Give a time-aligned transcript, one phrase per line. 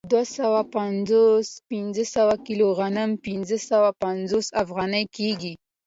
[0.11, 1.19] دوه سوه پنځه
[1.69, 2.13] پنځوس
[2.45, 3.57] کیلو غنم پنځه
[4.01, 5.53] پنځوس افغانۍ کېږي